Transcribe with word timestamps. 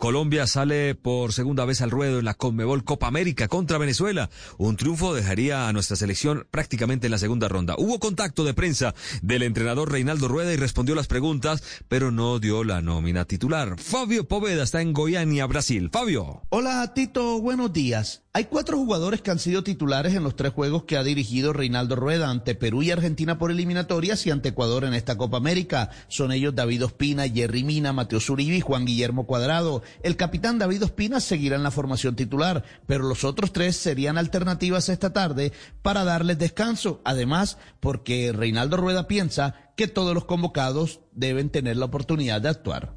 Colombia 0.00 0.46
sale 0.46 0.94
por 0.94 1.34
segunda 1.34 1.66
vez 1.66 1.82
al 1.82 1.90
ruedo 1.90 2.20
en 2.20 2.24
la 2.24 2.32
Conmebol 2.32 2.84
Copa 2.84 3.06
América 3.06 3.48
contra 3.48 3.76
Venezuela. 3.76 4.30
Un 4.56 4.78
triunfo 4.78 5.12
dejaría 5.14 5.68
a 5.68 5.74
nuestra 5.74 5.94
selección 5.94 6.46
prácticamente 6.50 7.06
en 7.06 7.10
la 7.10 7.18
segunda 7.18 7.48
ronda. 7.48 7.74
Hubo 7.76 8.00
contacto 8.00 8.42
de 8.42 8.54
prensa 8.54 8.94
del 9.20 9.42
entrenador 9.42 9.92
Reinaldo 9.92 10.26
Rueda 10.26 10.54
y 10.54 10.56
respondió 10.56 10.94
las 10.94 11.06
preguntas, 11.06 11.62
pero 11.88 12.10
no 12.10 12.38
dio 12.38 12.64
la 12.64 12.80
nómina 12.80 13.26
titular. 13.26 13.78
Fabio 13.78 14.26
Poveda 14.26 14.62
está 14.62 14.80
en 14.80 14.94
Goiânia, 14.94 15.44
Brasil. 15.44 15.90
Fabio. 15.92 16.44
Hola 16.48 16.94
Tito, 16.94 17.38
buenos 17.42 17.70
días. 17.70 18.22
Hay 18.32 18.44
cuatro 18.44 18.76
jugadores 18.76 19.22
que 19.22 19.32
han 19.32 19.40
sido 19.40 19.64
titulares 19.64 20.14
en 20.14 20.22
los 20.22 20.36
tres 20.36 20.52
juegos 20.52 20.84
que 20.84 20.96
ha 20.96 21.02
dirigido 21.02 21.52
Reinaldo 21.52 21.96
Rueda 21.96 22.30
ante 22.30 22.54
Perú 22.54 22.80
y 22.80 22.92
Argentina 22.92 23.38
por 23.38 23.50
eliminatorias 23.50 24.24
y 24.24 24.30
ante 24.30 24.50
Ecuador 24.50 24.84
en 24.84 24.94
esta 24.94 25.16
Copa 25.16 25.38
América. 25.38 25.90
Son 26.06 26.30
ellos 26.30 26.54
David 26.54 26.84
Ospina, 26.84 27.28
Jerry 27.28 27.64
Mina, 27.64 27.92
Mateo 27.92 28.20
Zuribi 28.20 28.58
y 28.58 28.60
Juan 28.60 28.84
Guillermo 28.84 29.26
Cuadrado. 29.26 29.82
El 30.04 30.16
capitán 30.16 30.60
David 30.60 30.84
Ospina 30.84 31.18
seguirá 31.18 31.56
en 31.56 31.64
la 31.64 31.72
formación 31.72 32.14
titular, 32.14 32.62
pero 32.86 33.02
los 33.02 33.24
otros 33.24 33.52
tres 33.52 33.74
serían 33.74 34.16
alternativas 34.16 34.88
esta 34.90 35.12
tarde 35.12 35.52
para 35.82 36.04
darles 36.04 36.38
descanso. 36.38 37.00
Además, 37.04 37.58
porque 37.80 38.30
Reinaldo 38.30 38.76
Rueda 38.76 39.08
piensa 39.08 39.72
que 39.76 39.88
todos 39.88 40.14
los 40.14 40.24
convocados 40.24 41.00
deben 41.10 41.50
tener 41.50 41.76
la 41.78 41.86
oportunidad 41.86 42.40
de 42.40 42.50
actuar. 42.50 42.94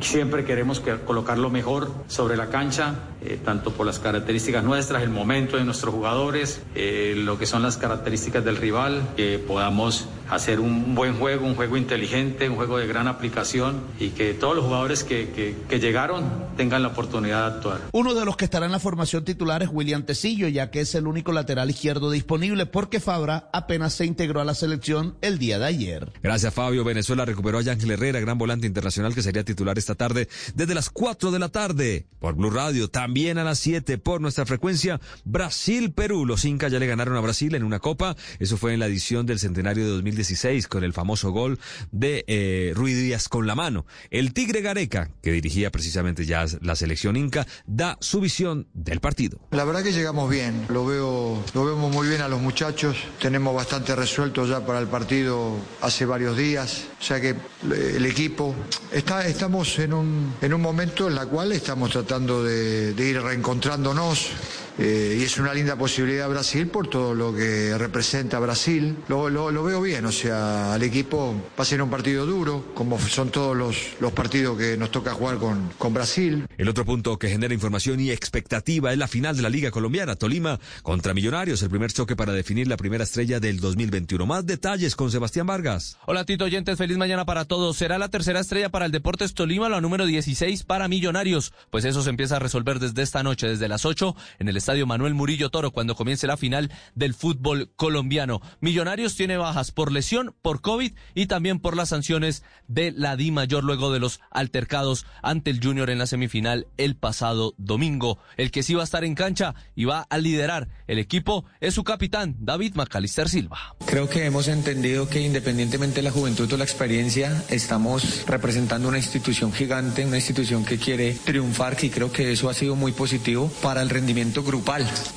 Siempre 0.00 0.44
queremos 0.44 0.80
que, 0.80 0.96
colocar 0.98 1.38
lo 1.38 1.50
mejor 1.50 1.90
sobre 2.08 2.36
la 2.36 2.48
cancha, 2.48 2.94
eh, 3.22 3.38
tanto 3.44 3.72
por 3.72 3.86
las 3.86 3.98
características 3.98 4.64
nuestras, 4.64 5.02
el 5.02 5.10
momento 5.10 5.56
de 5.56 5.64
nuestros 5.64 5.94
jugadores, 5.94 6.62
eh, 6.74 7.14
lo 7.16 7.38
que 7.38 7.46
son 7.46 7.62
las 7.62 7.76
características 7.76 8.44
del 8.44 8.56
rival, 8.56 9.02
que 9.16 9.38
podamos 9.38 10.08
hacer 10.30 10.60
un 10.60 10.94
buen 10.94 11.14
juego, 11.18 11.46
un 11.46 11.54
juego 11.54 11.76
inteligente, 11.76 12.48
un 12.48 12.56
juego 12.56 12.78
de 12.78 12.86
gran 12.86 13.08
aplicación 13.08 13.82
y 13.98 14.10
que 14.10 14.34
todos 14.34 14.56
los 14.56 14.64
jugadores 14.64 15.04
que, 15.04 15.30
que, 15.30 15.56
que 15.68 15.80
llegaron 15.80 16.24
tengan 16.56 16.82
la 16.82 16.88
oportunidad 16.88 17.50
de 17.50 17.56
actuar. 17.56 17.80
Uno 17.92 18.14
de 18.14 18.24
los 18.24 18.36
que 18.36 18.44
estará 18.44 18.66
en 18.66 18.72
la 18.72 18.78
formación 18.78 19.24
titular 19.24 19.62
es 19.62 19.68
William 19.72 20.04
Tecillo, 20.04 20.48
ya 20.48 20.70
que 20.70 20.80
es 20.80 20.94
el 20.94 21.06
único 21.06 21.32
lateral 21.32 21.70
izquierdo 21.70 22.10
disponible 22.10 22.66
porque 22.66 23.00
Fabra 23.00 23.48
apenas 23.52 23.94
se 23.94 24.06
integró 24.06 24.40
a 24.40 24.44
la 24.44 24.54
selección 24.54 25.16
el 25.20 25.38
día 25.38 25.58
de 25.58 25.66
ayer. 25.66 26.12
Gracias, 26.22 26.52
Fabio. 26.54 26.84
Venezuela 26.84 27.24
recuperó 27.24 27.58
a 27.58 27.60
Ángel 27.60 27.90
Herrera, 27.90 28.20
gran 28.20 28.38
volante 28.38 28.66
internacional 28.66 29.14
que 29.14 29.22
sería 29.22 29.44
titular 29.44 29.78
esta 29.84 29.94
tarde 29.94 30.28
desde 30.54 30.74
las 30.74 30.90
4 30.90 31.30
de 31.30 31.38
la 31.38 31.50
tarde 31.50 32.06
por 32.18 32.34
Blue 32.34 32.50
Radio. 32.50 32.88
También 32.88 33.36
a 33.36 33.44
las 33.44 33.58
7 33.58 33.98
por 33.98 34.20
nuestra 34.20 34.46
frecuencia 34.46 34.98
Brasil-Perú. 35.24 36.24
Los 36.24 36.46
Incas 36.46 36.72
ya 36.72 36.78
le 36.78 36.86
ganaron 36.86 37.16
a 37.16 37.20
Brasil 37.20 37.54
en 37.54 37.64
una 37.64 37.80
copa. 37.80 38.16
Eso 38.38 38.56
fue 38.56 38.72
en 38.72 38.80
la 38.80 38.86
edición 38.86 39.26
del 39.26 39.38
centenario 39.38 39.84
de 39.84 39.90
2016 39.90 40.66
con 40.68 40.84
el 40.84 40.94
famoso 40.94 41.32
gol 41.32 41.58
de 41.92 42.24
eh, 42.26 42.72
Rui 42.74 42.94
Díaz 42.94 43.28
con 43.28 43.46
la 43.46 43.54
mano. 43.54 43.84
El 44.10 44.32
Tigre 44.32 44.62
Gareca, 44.62 45.10
que 45.22 45.32
dirigía 45.32 45.70
precisamente 45.70 46.24
ya 46.24 46.46
la 46.62 46.76
selección 46.76 47.16
Inca, 47.16 47.46
da 47.66 47.98
su 48.00 48.20
visión 48.20 48.68
del 48.72 49.00
partido. 49.00 49.38
La 49.50 49.64
verdad 49.64 49.82
que 49.82 49.92
llegamos 49.92 50.30
bien. 50.30 50.64
Lo 50.70 50.86
veo, 50.86 51.44
lo 51.52 51.64
vemos 51.66 51.92
muy 51.92 52.08
bien 52.08 52.22
a 52.22 52.28
los 52.28 52.40
muchachos. 52.40 52.96
Tenemos 53.20 53.54
bastante 53.54 53.94
resuelto 53.94 54.46
ya 54.46 54.64
para 54.64 54.78
el 54.78 54.86
partido 54.86 55.58
hace 55.82 56.06
varios 56.06 56.38
días. 56.38 56.86
O 56.98 57.02
sea 57.02 57.20
que 57.20 57.36
el 57.70 58.06
equipo 58.06 58.54
está, 58.92 59.26
estamos 59.26 59.73
en 59.78 59.92
un, 59.92 60.34
en 60.40 60.54
un 60.54 60.60
momento 60.60 61.08
en 61.08 61.14
la 61.14 61.26
cual 61.26 61.52
estamos 61.52 61.90
tratando 61.90 62.42
de, 62.42 62.94
de 62.94 63.04
ir 63.04 63.20
reencontrándonos. 63.20 64.30
Eh, 64.78 65.18
y 65.20 65.22
es 65.22 65.38
una 65.38 65.54
linda 65.54 65.76
posibilidad 65.76 66.28
Brasil 66.28 66.66
por 66.66 66.88
todo 66.88 67.14
lo 67.14 67.34
que 67.34 67.76
representa 67.78 68.38
Brasil. 68.40 68.96
Lo, 69.08 69.30
lo, 69.30 69.50
lo, 69.50 69.62
veo 69.62 69.80
bien, 69.80 70.04
o 70.04 70.12
sea, 70.12 70.74
al 70.74 70.82
equipo 70.82 71.34
va 71.58 71.62
a 71.62 71.64
ser 71.64 71.80
un 71.80 71.90
partido 71.90 72.26
duro, 72.26 72.72
como 72.74 72.98
son 72.98 73.30
todos 73.30 73.56
los, 73.56 73.76
los 74.00 74.12
partidos 74.12 74.58
que 74.58 74.76
nos 74.76 74.90
toca 74.90 75.12
jugar 75.12 75.38
con, 75.38 75.70
con 75.78 75.94
Brasil. 75.94 76.46
El 76.58 76.68
otro 76.68 76.84
punto 76.84 77.18
que 77.18 77.28
genera 77.28 77.54
información 77.54 78.00
y 78.00 78.10
expectativa 78.10 78.92
es 78.92 78.98
la 78.98 79.06
final 79.06 79.36
de 79.36 79.42
la 79.42 79.48
Liga 79.48 79.70
Colombiana, 79.70 80.16
Tolima 80.16 80.58
contra 80.82 81.14
Millonarios, 81.14 81.62
el 81.62 81.70
primer 81.70 81.92
choque 81.92 82.16
para 82.16 82.32
definir 82.32 82.66
la 82.66 82.76
primera 82.76 83.04
estrella 83.04 83.38
del 83.38 83.60
2021. 83.60 84.26
Más 84.26 84.44
detalles 84.44 84.96
con 84.96 85.10
Sebastián 85.10 85.46
Vargas. 85.46 85.98
Hola 86.06 86.24
Tito 86.24 86.44
Oyentes, 86.46 86.76
feliz 86.76 86.96
mañana 86.96 87.24
para 87.24 87.44
todos. 87.44 87.76
Será 87.76 87.98
la 87.98 88.08
tercera 88.08 88.40
estrella 88.40 88.70
para 88.70 88.86
el 88.86 88.92
Deportes 88.92 89.34
Tolima, 89.34 89.68
la 89.68 89.80
número 89.80 90.04
16 90.04 90.64
para 90.64 90.88
Millonarios. 90.88 91.52
Pues 91.70 91.84
eso 91.84 92.02
se 92.02 92.10
empieza 92.10 92.36
a 92.36 92.40
resolver 92.40 92.80
desde 92.80 93.02
esta 93.02 93.22
noche, 93.22 93.46
desde 93.46 93.68
las 93.68 93.84
8 93.84 94.16
en 94.40 94.48
el 94.48 94.63
Estadio 94.64 94.86
Manuel 94.86 95.12
Murillo 95.12 95.50
Toro 95.50 95.72
cuando 95.72 95.94
comience 95.94 96.26
la 96.26 96.38
final 96.38 96.72
del 96.94 97.12
fútbol 97.12 97.70
colombiano. 97.76 98.40
Millonarios 98.60 99.14
tiene 99.14 99.36
bajas 99.36 99.72
por 99.72 99.92
lesión, 99.92 100.34
por 100.40 100.62
COVID 100.62 100.94
y 101.14 101.26
también 101.26 101.60
por 101.60 101.76
las 101.76 101.90
sanciones 101.90 102.44
de 102.66 102.90
la 102.90 103.14
Di 103.16 103.30
Mayor 103.30 103.62
luego 103.62 103.92
de 103.92 104.00
los 104.00 104.20
altercados 104.30 105.04
ante 105.22 105.50
el 105.50 105.62
Junior 105.62 105.90
en 105.90 105.98
la 105.98 106.06
semifinal 106.06 106.66
el 106.78 106.96
pasado 106.96 107.52
domingo. 107.58 108.18
El 108.38 108.50
que 108.50 108.62
sí 108.62 108.72
va 108.72 108.80
a 108.80 108.84
estar 108.84 109.04
en 109.04 109.14
cancha 109.14 109.54
y 109.74 109.84
va 109.84 110.06
a 110.08 110.16
liderar 110.16 110.68
el 110.86 110.98
equipo 110.98 111.44
es 111.60 111.74
su 111.74 111.84
capitán, 111.84 112.34
David 112.38 112.74
Macalister 112.74 113.28
Silva. 113.28 113.76
Creo 113.84 114.08
que 114.08 114.24
hemos 114.24 114.48
entendido 114.48 115.10
que 115.10 115.20
independientemente 115.20 115.96
de 115.96 116.04
la 116.04 116.10
juventud 116.10 116.50
o 116.50 116.56
la 116.56 116.64
experiencia, 116.64 117.44
estamos 117.50 118.24
representando 118.26 118.88
una 118.88 118.96
institución 118.96 119.52
gigante, 119.52 120.06
una 120.06 120.16
institución 120.16 120.64
que 120.64 120.78
quiere 120.78 121.12
triunfar, 121.12 121.76
y 121.82 121.90
creo 121.90 122.10
que 122.10 122.32
eso 122.32 122.48
ha 122.48 122.54
sido 122.54 122.76
muy 122.76 122.92
positivo 122.92 123.52
para 123.60 123.82
el 123.82 123.90
rendimiento 123.90 124.42
grupal 124.42 124.53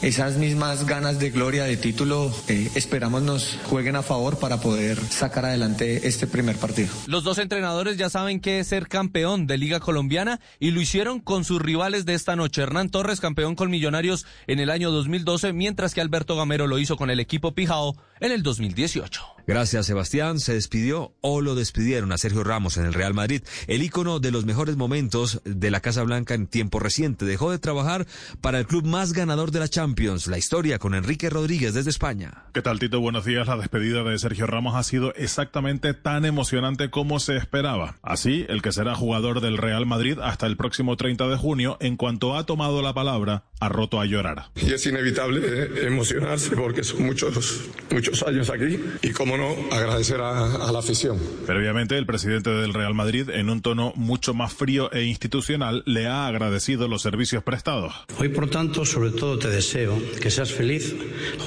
esas 0.01 0.37
mismas 0.37 0.87
ganas 0.87 1.19
de 1.19 1.29
gloria, 1.29 1.65
de 1.65 1.77
título, 1.77 2.33
eh, 2.47 2.71
esperamos 2.75 3.21
nos 3.21 3.57
jueguen 3.65 3.95
a 3.95 4.01
favor 4.01 4.39
para 4.39 4.59
poder 4.59 4.97
sacar 4.97 5.45
adelante 5.45 6.07
este 6.07 6.25
primer 6.25 6.55
partido. 6.55 6.89
Los 7.05 7.23
dos 7.23 7.37
entrenadores 7.37 7.97
ya 7.97 8.09
saben 8.09 8.39
que 8.39 8.59
es 8.59 8.67
ser 8.67 8.87
campeón 8.87 9.45
de 9.45 9.57
Liga 9.57 9.79
Colombiana 9.79 10.39
y 10.59 10.71
lo 10.71 10.81
hicieron 10.81 11.19
con 11.19 11.43
sus 11.43 11.61
rivales 11.61 12.05
de 12.05 12.15
esta 12.15 12.35
noche. 12.35 12.63
Hernán 12.63 12.89
Torres, 12.89 13.19
campeón 13.19 13.55
con 13.55 13.69
Millonarios 13.69 14.25
en 14.47 14.59
el 14.59 14.71
año 14.71 14.89
2012, 14.91 15.53
mientras 15.53 15.93
que 15.93 16.01
Alberto 16.01 16.35
Gamero 16.35 16.65
lo 16.65 16.79
hizo 16.79 16.97
con 16.97 17.09
el 17.09 17.19
equipo 17.19 17.53
Pijao 17.53 17.95
en 18.19 18.31
el 18.31 18.41
2018. 18.41 19.36
Gracias, 19.47 19.85
Sebastián. 19.85 20.41
Se 20.41 20.53
despidió 20.53 21.13
o 21.21 21.39
lo 21.39 21.55
despidieron 21.55 22.11
a 22.11 22.17
Sergio 22.17 22.43
Ramos 22.43 22.75
en 22.75 22.85
el 22.85 22.93
Real 22.93 23.13
Madrid, 23.13 23.43
el 23.67 23.81
ícono 23.81 24.19
de 24.19 24.31
los 24.31 24.43
mejores 24.45 24.75
momentos 24.75 25.41
de 25.45 25.71
la 25.71 25.79
Casa 25.79 26.03
Blanca 26.03 26.33
en 26.33 26.47
tiempo 26.47 26.79
reciente. 26.79 27.23
Dejó 27.23 27.49
de 27.49 27.57
trabajar 27.57 28.05
para 28.41 28.59
el 28.59 28.67
club 28.67 28.85
más 28.85 29.13
ganador 29.13 29.51
de 29.51 29.59
la 29.59 29.69
Champions. 29.69 30.27
La 30.27 30.37
historia 30.37 30.79
con 30.79 30.95
Enrique 30.95 31.29
Rodríguez 31.29 31.73
desde 31.73 31.91
España. 31.91 32.43
¿Qué 32.53 32.61
tal, 32.61 32.77
Tito? 32.77 32.99
Buenos 32.99 33.23
días. 33.23 33.47
La 33.47 33.55
despedida 33.55 34.03
de 34.03 34.19
Sergio 34.19 34.47
Ramos 34.47 34.75
ha 34.75 34.83
sido 34.83 35.15
exactamente 35.15 35.93
tan 35.93 36.25
emocionante 36.25 36.89
como 36.89 37.21
se 37.21 37.37
esperaba. 37.37 37.95
Así, 38.01 38.45
el 38.49 38.61
que 38.61 38.73
será 38.73 38.95
jugador 38.95 39.39
del 39.39 39.57
Real 39.57 39.85
Madrid 39.85 40.19
hasta 40.21 40.45
el 40.45 40.57
próximo 40.57 40.97
30 40.97 41.25
de 41.25 41.37
junio, 41.37 41.77
en 41.79 41.95
cuanto 41.95 42.35
ha 42.35 42.45
tomado 42.45 42.81
la 42.81 42.93
palabra, 42.93 43.45
ha 43.61 43.69
roto 43.69 44.01
a 44.01 44.05
llorar. 44.05 44.51
Y 44.57 44.73
es 44.73 44.85
inevitable 44.85 45.39
eh, 45.41 45.87
emocionarse 45.87 46.53
porque 46.57 46.83
son 46.83 47.05
muchos, 47.05 47.61
muchos 47.89 48.23
años 48.23 48.49
aquí 48.49 48.77
y 49.01 49.11
como 49.11 49.36
no, 49.37 49.55
agradecer 49.75 50.21
a, 50.21 50.67
a, 50.67 50.71
la 50.71 50.79
afición. 50.79 51.19
Previamente, 51.45 51.97
el 51.97 52.05
presidente 52.05 52.49
del 52.49 52.73
Real 52.73 52.93
Madrid, 52.93 53.29
en 53.29 53.49
un 53.49 53.61
tono 53.61 53.93
mucho 53.95 54.33
más 54.33 54.53
frío 54.53 54.91
e 54.91 55.03
institucional, 55.03 55.83
le 55.85 56.07
ha 56.07 56.27
agradecido 56.27 56.87
los 56.87 57.01
servicios 57.01 57.43
prestados. 57.43 57.93
Hoy, 58.19 58.29
por 58.29 58.49
tanto, 58.49 58.85
sobre 58.85 59.11
todo 59.11 59.37
te 59.37 59.49
deseo 59.49 59.97
que 60.21 60.31
seas 60.31 60.51
feliz 60.51 60.95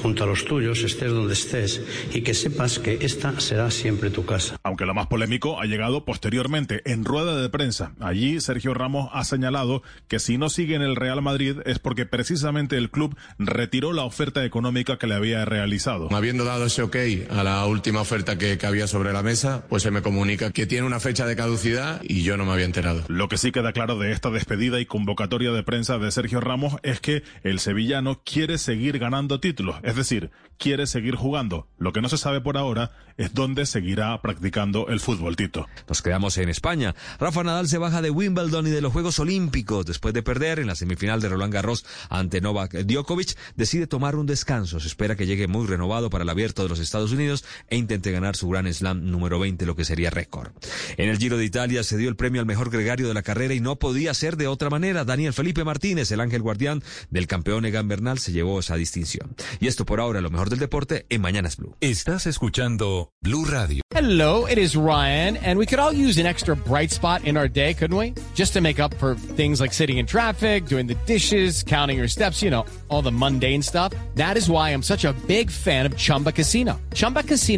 junto 0.01 0.23
a 0.23 0.27
los 0.27 0.45
tuyos, 0.45 0.83
estés 0.83 1.11
donde 1.11 1.33
estés, 1.33 1.81
y 2.13 2.21
que 2.21 2.33
sepas 2.33 2.79
que 2.79 2.99
esta 3.01 3.39
será 3.39 3.71
siempre 3.71 4.09
tu 4.09 4.25
casa. 4.25 4.57
Aunque 4.63 4.85
lo 4.85 4.93
más 4.93 5.07
polémico 5.07 5.59
ha 5.59 5.65
llegado 5.65 6.05
posteriormente, 6.05 6.81
en 6.85 7.05
rueda 7.05 7.41
de 7.41 7.49
prensa. 7.49 7.93
Allí, 7.99 8.39
Sergio 8.39 8.73
Ramos 8.73 9.09
ha 9.13 9.23
señalado 9.23 9.83
que 10.07 10.19
si 10.19 10.37
no 10.37 10.49
sigue 10.49 10.75
en 10.75 10.81
el 10.81 10.95
Real 10.95 11.21
Madrid 11.21 11.57
es 11.65 11.79
porque 11.79 12.05
precisamente 12.05 12.77
el 12.77 12.89
club 12.89 13.15
retiró 13.37 13.93
la 13.93 14.03
oferta 14.03 14.45
económica 14.45 14.97
que 14.97 15.07
le 15.07 15.15
había 15.15 15.45
realizado. 15.45 16.09
Habiendo 16.13 16.45
dado 16.45 16.65
ese 16.65 16.83
ok 16.83 16.95
a 17.29 17.43
la 17.43 17.65
última 17.65 17.80
última 17.81 18.01
oferta 18.01 18.37
que, 18.37 18.59
que 18.59 18.67
había 18.67 18.85
sobre 18.85 19.11
la 19.11 19.23
mesa, 19.23 19.65
pues 19.67 19.81
se 19.81 19.89
me 19.89 20.03
comunica 20.03 20.51
que 20.51 20.67
tiene 20.67 20.85
una 20.85 20.99
fecha 20.99 21.25
de 21.25 21.35
caducidad 21.35 21.99
y 22.03 22.21
yo 22.21 22.37
no 22.37 22.45
me 22.45 22.51
había 22.51 22.65
enterado. 22.65 23.03
Lo 23.07 23.27
que 23.27 23.39
sí 23.39 23.51
queda 23.51 23.73
claro 23.73 23.97
de 23.97 24.11
esta 24.11 24.29
despedida 24.29 24.79
y 24.79 24.85
convocatoria 24.85 25.51
de 25.51 25.63
prensa 25.63 25.97
de 25.97 26.11
Sergio 26.11 26.41
Ramos 26.41 26.75
es 26.83 26.99
que 26.99 27.23
el 27.41 27.59
sevillano 27.59 28.21
quiere 28.23 28.59
seguir 28.59 28.99
ganando 28.99 29.39
títulos, 29.39 29.77
es 29.81 29.95
decir, 29.95 30.29
quiere 30.59 30.85
seguir 30.85 31.15
jugando. 31.15 31.67
Lo 31.79 31.91
que 31.91 32.01
no 32.01 32.07
se 32.07 32.19
sabe 32.19 32.39
por 32.39 32.55
ahora 32.55 32.91
es 33.17 33.33
dónde 33.33 33.65
seguirá 33.65 34.21
practicando 34.21 34.87
el 34.89 34.99
fútbol, 34.99 35.35
Tito. 35.35 35.67
Nos 35.87 36.01
quedamos 36.01 36.37
en 36.37 36.49
España. 36.49 36.95
Rafa 37.19 37.43
Nadal 37.43 37.67
se 37.67 37.79
baja 37.79 38.01
de 38.01 38.11
Wimbledon 38.11 38.67
y 38.67 38.69
de 38.69 38.81
los 38.81 38.93
Juegos 38.93 39.19
Olímpicos. 39.19 39.85
Después 39.85 40.13
de 40.13 40.21
perder 40.23 40.59
en 40.59 40.67
la 40.67 40.75
semifinal 40.75 41.19
de 41.19 41.29
Roland 41.29 41.53
Garros 41.53 41.85
ante 42.09 42.41
Novak 42.41 42.73
Djokovic, 42.73 43.35
decide 43.55 43.87
tomar 43.87 44.15
un 44.15 44.27
descanso. 44.27 44.79
Se 44.79 44.87
espera 44.87 45.15
que 45.15 45.25
llegue 45.25 45.47
muy 45.47 45.65
renovado 45.65 46.11
para 46.11 46.23
el 46.23 46.29
abierto 46.29 46.61
de 46.63 46.69
los 46.69 46.79
Estados 46.79 47.11
Unidos 47.11 47.43
e 47.71 47.77
intente 47.77 48.11
ganar 48.11 48.35
su 48.35 48.49
Gran 48.49 48.71
Slam 48.71 49.09
número 49.09 49.39
20, 49.39 49.65
lo 49.65 49.75
que 49.75 49.85
sería 49.85 50.09
récord. 50.09 50.51
En 50.97 51.09
el 51.09 51.17
Giro 51.17 51.37
de 51.37 51.45
Italia 51.45 51.83
se 51.83 51.97
dio 51.97 52.09
el 52.09 52.15
premio 52.15 52.41
al 52.41 52.45
mejor 52.45 52.69
gregario 52.69 53.07
de 53.07 53.13
la 53.13 53.23
carrera 53.23 53.53
y 53.53 53.61
no 53.61 53.77
podía 53.77 54.13
ser 54.13 54.35
de 54.37 54.47
otra 54.47 54.69
manera. 54.69 55.05
Daniel 55.05 55.33
Felipe 55.33 55.63
Martínez, 55.63 56.11
el 56.11 56.19
ángel 56.19 56.41
guardián 56.41 56.83
del 57.09 57.27
campeón 57.27 57.65
Egan 57.65 57.87
Bernal, 57.87 58.19
se 58.19 58.33
llevó 58.33 58.59
esa 58.59 58.75
distinción. 58.75 59.35
Y 59.59 59.67
esto 59.67 59.85
por 59.85 60.01
ahora, 60.01 60.21
lo 60.21 60.29
mejor 60.29 60.49
del 60.49 60.59
deporte 60.59 61.05
en 61.09 61.21
Mañanas 61.21 61.57
Blue. 61.57 61.75
Estás 61.79 62.27
escuchando 62.27 63.13
Blue 63.21 63.45
Radio. 63.45 63.81
Hello, 63.93 64.47
it 64.47 64.57
is 64.57 64.75
Ryan, 64.75 65.37
and 65.37 65.59
we 65.59 65.65
could 65.65 65.79
all 65.79 65.91
use 65.93 66.17
an 66.17 66.25
extra 66.25 66.55
bright 66.55 66.91
spot 66.91 67.25
in 67.25 67.35
our 67.35 67.49
day, 67.49 67.73
couldn't 67.73 67.97
we? 67.97 68.13
Just 68.35 68.53
to 68.53 68.61
make 68.61 68.79
up 68.79 68.93
for 68.95 69.15
things 69.15 69.59
like 69.59 69.73
sitting 69.73 69.97
in 69.97 70.05
traffic, 70.05 70.65
doing 70.65 70.87
the 70.87 70.95
dishes, 71.05 71.61
counting 71.63 71.97
your 71.97 72.07
steps, 72.07 72.41
you 72.41 72.49
know, 72.49 72.65
all 72.87 73.01
the 73.01 73.11
mundane 73.11 73.61
stuff. 73.61 73.93
That 74.15 74.37
is 74.37 74.49
why 74.49 74.69
I'm 74.69 74.83
such 74.83 75.03
a 75.03 75.13
big 75.27 75.51
fan 75.51 75.85
of 75.85 75.97
Chumba 75.97 76.31
Casino. 76.31 76.79
Chumba 76.93 77.23